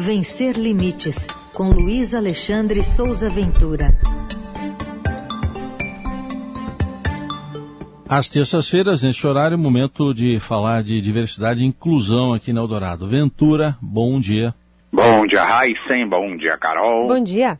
Vencer 0.00 0.56
Limites, 0.56 1.26
com 1.52 1.64
Luiz 1.64 2.14
Alexandre 2.14 2.82
Souza 2.82 3.28
Ventura. 3.28 3.92
Às 8.08 8.30
terças-feiras, 8.30 9.02
neste 9.02 9.26
horário, 9.26 9.58
momento 9.58 10.14
de 10.14 10.40
falar 10.40 10.82
de 10.82 11.02
diversidade 11.02 11.62
e 11.62 11.66
inclusão 11.66 12.32
aqui 12.32 12.50
na 12.50 12.62
Eldorado. 12.62 13.06
Ventura, 13.06 13.76
bom 13.78 14.18
dia. 14.18 14.54
Bom 14.90 15.26
dia, 15.26 15.44
Raíssen. 15.44 16.08
Bom 16.08 16.34
dia, 16.34 16.56
Carol. 16.56 17.06
Bom 17.06 17.22
dia. 17.22 17.58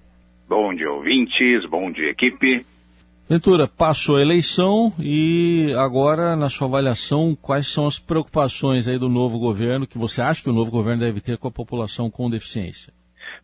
Bom 0.48 0.74
dia, 0.74 0.90
ouvintes. 0.90 1.68
Bom 1.68 1.92
dia, 1.92 2.08
equipe. 2.08 2.64
Ventura, 3.30 3.68
passou 3.68 4.16
a 4.16 4.22
eleição 4.22 4.92
e 4.98 5.72
agora, 5.78 6.34
na 6.34 6.50
sua 6.50 6.66
avaliação, 6.66 7.36
quais 7.40 7.68
são 7.68 7.86
as 7.86 7.96
preocupações 7.96 8.88
aí 8.88 8.98
do 8.98 9.08
novo 9.08 9.38
governo 9.38 9.86
que 9.86 9.96
você 9.96 10.20
acha 10.20 10.42
que 10.42 10.50
o 10.50 10.52
novo 10.52 10.68
governo 10.72 10.98
deve 10.98 11.20
ter 11.20 11.38
com 11.38 11.46
a 11.46 11.52
população 11.52 12.10
com 12.10 12.28
deficiência? 12.28 12.92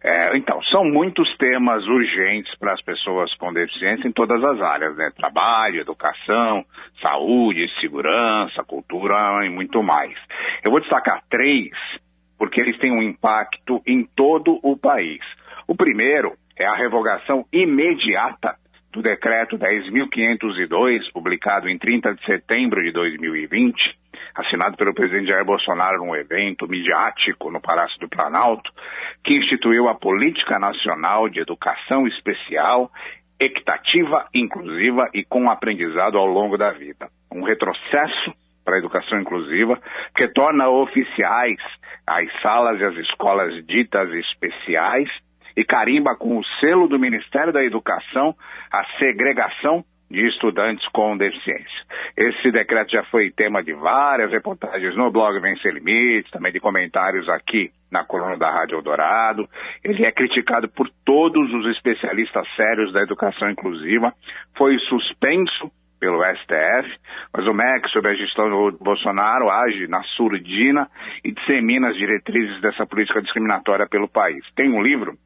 É, 0.02 0.36
então, 0.36 0.60
são 0.72 0.84
muitos 0.84 1.28
temas 1.36 1.86
urgentes 1.86 2.52
para 2.58 2.72
as 2.72 2.82
pessoas 2.82 3.32
com 3.36 3.52
deficiência 3.52 4.08
em 4.08 4.12
todas 4.12 4.42
as 4.42 4.60
áreas, 4.60 4.96
né? 4.96 5.08
Trabalho, 5.16 5.82
educação, 5.82 6.64
saúde, 7.00 7.70
segurança, 7.80 8.64
cultura 8.66 9.46
e 9.46 9.50
muito 9.50 9.84
mais. 9.84 10.18
Eu 10.64 10.72
vou 10.72 10.80
destacar 10.80 11.22
três, 11.30 11.70
porque 12.36 12.60
eles 12.60 12.76
têm 12.80 12.90
um 12.90 13.04
impacto 13.04 13.80
em 13.86 14.04
todo 14.16 14.58
o 14.64 14.76
país. 14.76 15.20
O 15.68 15.76
primeiro 15.76 16.32
é 16.58 16.66
a 16.66 16.74
revogação 16.74 17.46
imediata 17.52 18.56
do 18.96 19.02
decreto 19.02 19.58
10.502, 19.58 21.12
publicado 21.12 21.68
em 21.68 21.76
30 21.76 22.14
de 22.14 22.24
setembro 22.24 22.82
de 22.82 22.90
2020, 22.92 23.76
assinado 24.34 24.74
pelo 24.74 24.94
presidente 24.94 25.30
Jair 25.30 25.44
Bolsonaro 25.44 25.98
num 25.98 26.16
evento 26.16 26.66
midiático 26.66 27.50
no 27.50 27.60
Palácio 27.60 28.00
do 28.00 28.08
Planalto, 28.08 28.72
que 29.22 29.36
instituiu 29.36 29.86
a 29.88 29.94
Política 29.94 30.58
Nacional 30.58 31.28
de 31.28 31.40
Educação 31.40 32.06
Especial, 32.06 32.90
equitativa, 33.38 34.26
inclusiva 34.32 35.10
e 35.12 35.22
com 35.22 35.50
aprendizado 35.50 36.16
ao 36.16 36.26
longo 36.26 36.56
da 36.56 36.70
vida. 36.70 37.10
Um 37.30 37.42
retrocesso 37.42 38.32
para 38.64 38.76
a 38.76 38.78
educação 38.78 39.20
inclusiva, 39.20 39.78
que 40.14 40.26
torna 40.26 40.70
oficiais 40.70 41.60
as 42.06 42.28
salas 42.40 42.80
e 42.80 42.84
as 42.84 42.96
escolas 42.96 43.54
ditas 43.66 44.10
especiais 44.10 45.10
e 45.56 45.64
carimba 45.64 46.14
com 46.16 46.38
o 46.38 46.44
selo 46.60 46.86
do 46.86 46.98
Ministério 46.98 47.52
da 47.52 47.64
Educação 47.64 48.34
a 48.70 48.84
segregação 48.98 49.84
de 50.10 50.24
estudantes 50.28 50.86
com 50.92 51.16
deficiência. 51.16 51.84
Esse 52.16 52.50
decreto 52.52 52.92
já 52.92 53.02
foi 53.04 53.30
tema 53.30 53.62
de 53.62 53.72
várias 53.72 54.30
reportagens 54.30 54.96
no 54.96 55.10
blog 55.10 55.40
Vencer 55.40 55.72
Limites, 55.72 56.30
também 56.30 56.52
de 56.52 56.60
comentários 56.60 57.28
aqui 57.28 57.70
na 57.90 58.04
coluna 58.04 58.36
da 58.36 58.50
Rádio 58.50 58.76
Eldorado. 58.76 59.48
Ele 59.82 60.06
é 60.06 60.12
criticado 60.12 60.68
por 60.68 60.88
todos 61.04 61.52
os 61.52 61.66
especialistas 61.76 62.46
sérios 62.54 62.92
da 62.92 63.02
educação 63.02 63.50
inclusiva, 63.50 64.12
foi 64.56 64.78
suspenso 64.80 65.70
pelo 65.98 66.22
STF, 66.22 66.98
mas 67.34 67.46
o 67.46 67.54
MEC, 67.54 67.88
sob 67.88 68.08
a 68.08 68.14
gestão 68.14 68.48
do 68.48 68.78
Bolsonaro, 68.78 69.50
age 69.50 69.88
na 69.88 70.02
surdina 70.02 70.88
e 71.24 71.32
dissemina 71.32 71.88
as 71.88 71.96
diretrizes 71.96 72.60
dessa 72.60 72.86
política 72.86 73.22
discriminatória 73.22 73.88
pelo 73.88 74.06
país. 74.06 74.44
Tem 74.54 74.70
um 74.70 74.82
livro 74.82 75.16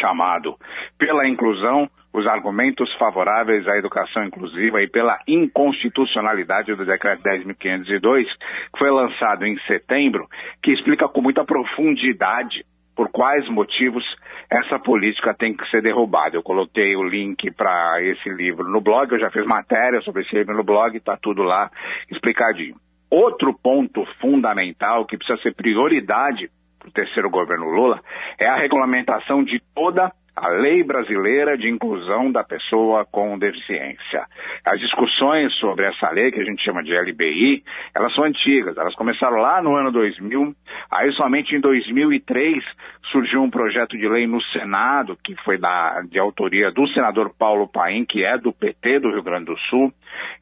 chamado 0.00 0.56
Pela 0.98 1.26
Inclusão, 1.26 1.88
os 2.12 2.26
argumentos 2.26 2.92
favoráveis 2.94 3.66
à 3.66 3.76
educação 3.76 4.24
inclusiva 4.24 4.82
e 4.82 4.88
pela 4.88 5.18
inconstitucionalidade 5.26 6.74
do 6.74 6.84
decreto 6.84 7.22
10.502, 7.22 8.24
que 8.72 8.78
foi 8.78 8.90
lançado 8.90 9.46
em 9.46 9.58
setembro, 9.66 10.28
que 10.62 10.72
explica 10.72 11.08
com 11.08 11.22
muita 11.22 11.44
profundidade 11.44 12.64
por 12.94 13.10
quais 13.10 13.48
motivos 13.48 14.04
essa 14.50 14.78
política 14.78 15.34
tem 15.34 15.56
que 15.56 15.68
ser 15.70 15.80
derrubada. 15.80 16.36
Eu 16.36 16.42
coloquei 16.42 16.94
o 16.94 17.02
link 17.02 17.50
para 17.52 18.02
esse 18.02 18.28
livro 18.28 18.68
no 18.68 18.82
blog, 18.82 19.10
eu 19.10 19.18
já 19.18 19.30
fiz 19.30 19.46
matéria 19.46 20.00
sobre 20.02 20.22
esse 20.22 20.34
livro 20.36 20.54
no 20.54 20.62
blog, 20.62 20.94
está 20.96 21.16
tudo 21.16 21.42
lá 21.42 21.70
explicadinho. 22.10 22.76
Outro 23.10 23.54
ponto 23.54 24.04
fundamental 24.20 25.06
que 25.06 25.16
precisa 25.16 25.40
ser 25.42 25.54
prioridade 25.54 26.50
para 26.82 26.88
o 26.88 26.92
terceiro 26.92 27.30
governo 27.30 27.70
Lula 27.70 28.00
é 28.40 28.46
a 28.46 28.56
regulamentação 28.56 29.44
de 29.44 29.62
toda 29.74 30.12
a 30.34 30.48
lei 30.48 30.82
brasileira 30.82 31.58
de 31.58 31.68
inclusão 31.68 32.32
da 32.32 32.42
pessoa 32.42 33.04
com 33.04 33.38
deficiência. 33.38 34.26
As 34.64 34.80
discussões 34.80 35.52
sobre 35.56 35.86
essa 35.86 36.10
lei, 36.10 36.32
que 36.32 36.40
a 36.40 36.44
gente 36.44 36.64
chama 36.64 36.82
de 36.82 36.94
LBI, 36.94 37.62
elas 37.94 38.14
são 38.14 38.24
antigas, 38.24 38.76
elas 38.78 38.94
começaram 38.94 39.36
lá 39.36 39.62
no 39.62 39.76
ano 39.76 39.92
2000, 39.92 40.54
aí 40.90 41.12
somente 41.12 41.54
em 41.54 41.60
2003 41.60 42.64
surgiu 43.10 43.42
um 43.42 43.50
projeto 43.50 43.96
de 43.96 44.08
lei 44.08 44.26
no 44.26 44.40
Senado, 44.44 45.18
que 45.22 45.36
foi 45.44 45.58
da, 45.58 46.00
de 46.08 46.18
autoria 46.18 46.70
do 46.70 46.88
senador 46.88 47.30
Paulo 47.38 47.68
Paim, 47.68 48.06
que 48.06 48.24
é 48.24 48.38
do 48.38 48.54
PT 48.54 49.00
do 49.00 49.10
Rio 49.10 49.22
Grande 49.22 49.46
do 49.46 49.58
Sul, 49.68 49.92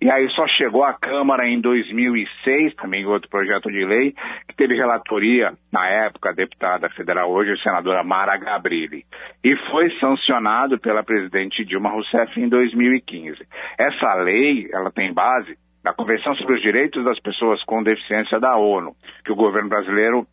e 0.00 0.08
aí 0.10 0.28
só 0.30 0.46
chegou 0.46 0.84
à 0.84 0.94
Câmara 0.94 1.48
em 1.48 1.60
2006, 1.60 2.74
também 2.76 3.04
outro 3.06 3.28
projeto 3.28 3.70
de 3.70 3.84
lei, 3.84 4.14
teve 4.60 4.74
relatoria, 4.74 5.54
na 5.72 5.88
época, 5.88 6.28
a 6.28 6.34
deputada 6.34 6.90
federal, 6.90 7.30
hoje 7.30 7.50
a 7.52 7.56
senadora 7.56 8.04
Mara 8.04 8.36
Gabrilli. 8.36 9.06
E 9.42 9.56
foi 9.70 9.90
sancionado 9.98 10.78
pela 10.78 11.02
presidente 11.02 11.64
Dilma 11.64 11.88
Rousseff 11.88 12.38
em 12.38 12.46
2015. 12.46 13.38
Essa 13.78 14.14
lei, 14.16 14.68
ela 14.70 14.90
tem 14.90 15.14
base 15.14 15.56
na 15.82 15.94
Convenção 15.94 16.34
sobre 16.34 16.56
os 16.56 16.60
Direitos 16.60 17.02
das 17.02 17.18
Pessoas 17.20 17.64
com 17.64 17.82
Deficiência 17.82 18.38
da 18.38 18.54
ONU, 18.54 18.94
que 19.24 19.32
o 19.32 19.34
governo 19.34 19.70
brasileiro 19.70 20.26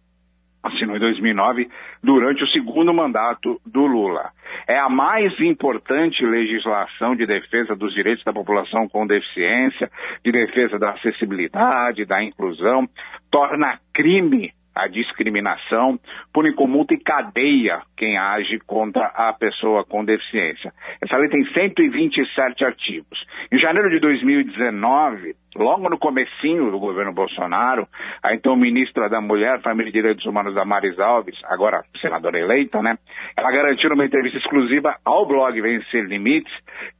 assinou 0.67 0.95
em 0.95 0.99
2009, 0.99 1.69
durante 2.03 2.43
o 2.43 2.47
segundo 2.47 2.93
mandato 2.93 3.59
do 3.65 3.85
Lula. 3.85 4.31
É 4.67 4.77
a 4.77 4.89
mais 4.89 5.39
importante 5.39 6.25
legislação 6.25 7.15
de 7.15 7.25
defesa 7.25 7.75
dos 7.75 7.93
direitos 7.93 8.23
da 8.23 8.33
população 8.33 8.87
com 8.87 9.07
deficiência, 9.07 9.89
de 10.23 10.31
defesa 10.31 10.77
da 10.77 10.91
acessibilidade, 10.91 12.05
da 12.05 12.21
inclusão, 12.23 12.87
torna 13.37 13.79
crime 13.93 14.51
a 14.73 14.87
discriminação, 14.87 15.99
pune 16.31 16.53
com 16.53 16.67
multa 16.67 16.93
e 16.93 16.99
cadeia 16.99 17.81
quem 17.95 18.17
age 18.17 18.59
contra 18.59 19.07
a 19.07 19.33
pessoa 19.33 19.83
com 19.83 20.05
deficiência. 20.05 20.71
Essa 21.01 21.19
lei 21.19 21.29
tem 21.29 21.43
127 21.51 22.63
artigos. 22.63 23.25
Em 23.51 23.57
janeiro 23.57 23.89
de 23.89 23.99
2019, 23.99 25.35
logo 25.55 25.89
no 25.89 25.97
comecinho 25.97 26.69
do 26.69 26.79
governo 26.79 27.11
Bolsonaro, 27.11 27.87
a 28.21 28.35
então 28.35 28.55
ministra 28.55 29.09
da 29.09 29.19
Mulher, 29.19 29.61
Família 29.61 29.89
e 29.89 29.93
Direitos 29.93 30.25
Humanos, 30.25 30.53
Damares 30.53 30.99
Alves, 30.99 31.39
agora 31.45 31.83
senadora 31.99 32.39
eleita, 32.39 32.81
né? 32.81 32.97
Ela 33.35 33.51
garantiu 33.51 33.89
numa 33.89 34.05
entrevista 34.05 34.37
exclusiva 34.37 34.95
ao 35.03 35.27
blog 35.27 35.59
Vencer 35.59 36.05
Limites 36.05 36.53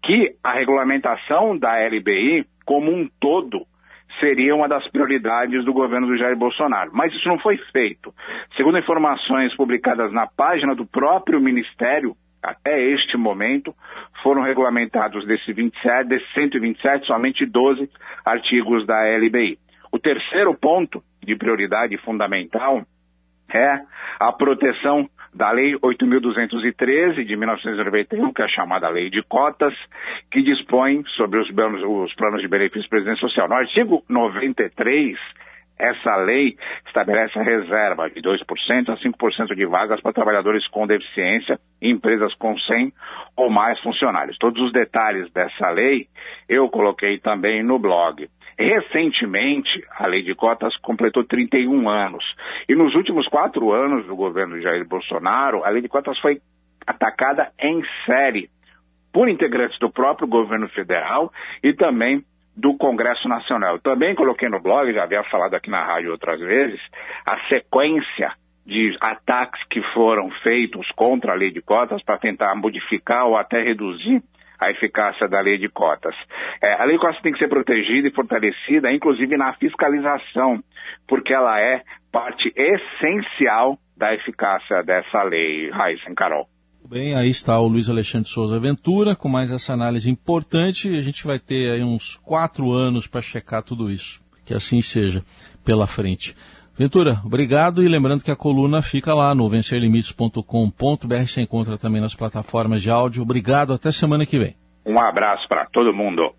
que 0.03 0.35
a 0.43 0.53
regulamentação 0.53 1.57
da 1.57 1.73
LBI 1.87 2.45
como 2.65 2.91
um 2.91 3.07
todo 3.19 3.65
seria 4.19 4.55
uma 4.55 4.67
das 4.67 4.87
prioridades 4.89 5.63
do 5.65 5.73
governo 5.73 6.07
do 6.07 6.17
Jair 6.17 6.35
Bolsonaro. 6.35 6.91
Mas 6.93 7.13
isso 7.13 7.27
não 7.27 7.39
foi 7.39 7.57
feito. 7.71 8.13
Segundo 8.55 8.77
informações 8.77 9.55
publicadas 9.55 10.11
na 10.11 10.27
página 10.27 10.75
do 10.75 10.85
próprio 10.85 11.39
Ministério, 11.39 12.15
até 12.41 12.81
este 12.81 13.17
momento, 13.17 13.73
foram 14.23 14.41
regulamentados 14.41 15.25
desses 15.25 15.55
27, 15.55 16.07
desses 16.07 16.33
127, 16.33 17.07
somente 17.07 17.45
12 17.45 17.89
artigos 18.25 18.85
da 18.85 18.95
LBI. 19.17 19.57
O 19.91 19.99
terceiro 19.99 20.53
ponto 20.53 21.03
de 21.23 21.35
prioridade 21.35 21.97
fundamental 21.97 22.83
é 23.53 23.79
a 24.19 24.31
proteção 24.31 25.09
da 25.33 25.51
Lei 25.51 25.73
8.213 25.75 27.25
de 27.25 27.35
1991, 27.35 28.33
que 28.33 28.41
é 28.41 28.45
a 28.45 28.49
chamada 28.49 28.89
Lei 28.89 29.09
de 29.09 29.21
Cotas, 29.23 29.73
que 30.31 30.41
dispõe 30.41 31.03
sobre 31.15 31.39
os 31.39 31.51
planos, 31.51 31.81
os 31.83 32.13
planos 32.15 32.41
de 32.41 32.47
benefício 32.47 32.89
presidente 32.89 33.19
social. 33.19 33.47
No 33.47 33.55
artigo 33.55 34.03
93, 34.09 35.17
essa 35.79 36.17
lei 36.17 36.57
estabelece 36.87 37.37
a 37.37 37.43
reserva 37.43 38.09
de 38.09 38.19
2% 38.21 38.89
a 38.89 38.97
5% 38.97 39.55
de 39.55 39.65
vagas 39.65 40.01
para 40.01 40.11
trabalhadores 40.11 40.67
com 40.69 40.87
deficiência 40.87 41.59
em 41.79 41.91
empresas 41.91 42.33
com 42.35 42.57
100 42.57 42.91
ou 43.35 43.49
mais 43.51 43.79
funcionários. 43.81 44.37
Todos 44.39 44.61
os 44.63 44.71
detalhes 44.71 45.31
dessa 45.31 45.69
lei 45.69 46.07
eu 46.49 46.67
coloquei 46.69 47.19
também 47.19 47.61
no 47.61 47.77
blog. 47.77 48.27
Recentemente, 48.57 49.85
a 49.91 50.07
lei 50.07 50.23
de 50.23 50.33
cotas 50.33 50.75
completou 50.77 51.23
31 51.23 51.87
anos. 51.87 52.23
E 52.67 52.75
nos 52.75 52.95
últimos 52.95 53.27
quatro 53.27 53.71
anos 53.71 54.07
do 54.07 54.15
governo 54.15 54.59
Jair 54.59 54.87
Bolsonaro, 54.87 55.63
a 55.63 55.69
lei 55.69 55.81
de 55.81 55.87
cotas 55.87 56.17
foi 56.19 56.41
atacada 56.85 57.51
em 57.59 57.83
série 58.05 58.49
por 59.13 59.29
integrantes 59.29 59.77
do 59.79 59.91
próprio 59.91 60.27
governo 60.27 60.67
federal 60.69 61.31
e 61.63 61.73
também 61.73 62.23
do 62.55 62.75
Congresso 62.77 63.27
Nacional. 63.27 63.77
Também 63.77 64.15
coloquei 64.15 64.49
no 64.49 64.59
blog, 64.59 64.91
já 64.91 65.03
havia 65.03 65.23
falado 65.25 65.53
aqui 65.53 65.69
na 65.69 65.85
rádio 65.85 66.11
outras 66.11 66.39
vezes, 66.39 66.81
a 67.25 67.37
sequência 67.47 68.33
de 68.65 68.97
ataques 68.99 69.63
que 69.69 69.81
foram 69.93 70.31
feitos 70.41 70.89
contra 70.95 71.31
a 71.31 71.35
lei 71.35 71.51
de 71.51 71.61
cotas 71.61 72.03
para 72.03 72.17
tentar 72.17 72.55
modificar 72.55 73.25
ou 73.25 73.37
até 73.37 73.61
reduzir 73.61 74.21
a 74.59 74.69
eficácia 74.71 75.27
da 75.27 75.39
lei 75.41 75.57
de 75.57 75.69
cotas. 75.69 76.15
É, 76.61 76.81
a 76.81 76.85
lei 76.85 76.95
de 76.95 77.01
cotas 77.01 77.21
tem 77.21 77.31
que 77.31 77.39
ser 77.39 77.47
protegida 77.47 78.07
e 78.07 78.13
fortalecida, 78.13 78.91
inclusive 78.91 79.37
na 79.37 79.53
fiscalização, 79.53 80.63
porque 81.07 81.33
ela 81.33 81.59
é 81.59 81.81
parte 82.11 82.51
essencial 82.55 83.77
da 83.95 84.13
eficácia 84.13 84.83
dessa 84.83 85.23
lei, 85.23 85.69
Raíssa 85.69 86.13
Carol. 86.15 86.47
Bem, 86.89 87.15
aí 87.15 87.29
está 87.29 87.59
o 87.59 87.67
Luiz 87.67 87.89
Alexandre 87.89 88.29
Souza 88.29 88.57
Ventura 88.59 89.13
com 89.13 89.27
mais 89.27 89.51
essa 89.51 89.73
análise 89.73 90.09
importante. 90.09 90.97
A 90.97 91.01
gente 91.01 91.25
vai 91.27 91.37
ter 91.37 91.71
aí 91.71 91.83
uns 91.83 92.15
quatro 92.23 92.71
anos 92.71 93.05
para 93.07 93.21
checar 93.21 93.61
tudo 93.61 93.91
isso. 93.91 94.21
Que 94.45 94.53
assim 94.53 94.81
seja 94.81 95.21
pela 95.65 95.85
frente. 95.85 96.33
Ventura, 96.77 97.19
obrigado 97.25 97.83
e 97.83 97.87
lembrando 97.87 98.23
que 98.23 98.29
a 98.29 98.35
coluna 98.35 98.83
fica 98.83 99.11
lá 99.11 99.33
no 99.33 99.49
vencerlimites.com.br. 99.49 101.27
Você 101.27 101.41
encontra 101.41 101.75
também 101.75 101.99
nas 101.99 102.13
plataformas 102.13 102.83
de 102.83 102.91
áudio. 102.91 103.23
Obrigado, 103.23 103.73
até 103.73 103.91
semana 103.91 104.27
que 104.27 104.37
vem. 104.37 104.55
Um 104.85 104.99
abraço 104.99 105.47
para 105.49 105.65
todo 105.65 105.91
mundo. 105.91 106.31